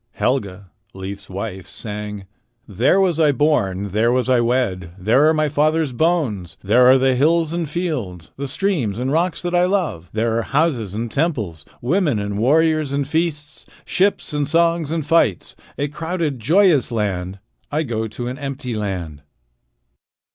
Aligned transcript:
Helga, 0.13 0.71
Leif's 0.95 1.29
wife, 1.29 1.67
sang: 1.67 2.25
"There 2.67 2.99
was 2.99 3.19
I 3.19 3.31
born. 3.31 3.89
There 3.89 4.11
was 4.11 4.29
I 4.29 4.39
wed. 4.41 4.93
There 4.97 5.27
are 5.29 5.33
my 5.35 5.47
father's 5.47 5.91
bones. 5.93 6.57
There 6.63 6.87
are 6.87 6.97
the 6.97 7.13
hills 7.13 7.53
and 7.53 7.69
fields, 7.69 8.31
The 8.35 8.47
streams 8.47 8.97
and 8.97 9.11
rocks 9.11 9.43
that 9.43 9.53
I 9.53 9.65
love. 9.65 10.09
There 10.11 10.39
are 10.39 10.41
houses 10.41 10.95
and 10.95 11.11
temples, 11.11 11.65
Women 11.83 12.17
and 12.17 12.39
warriors 12.39 12.91
and 12.91 13.07
feasts, 13.07 13.67
Ships 13.85 14.33
and 14.33 14.47
songs 14.49 14.89
and 14.89 15.05
fights 15.05 15.55
A 15.77 15.87
crowded, 15.87 16.39
joyous 16.39 16.91
land. 16.91 17.37
I 17.71 17.83
go 17.83 18.07
to 18.07 18.27
an 18.27 18.39
empty 18.39 18.75
land." 18.75 19.21